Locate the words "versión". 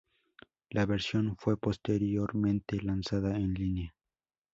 0.87-1.35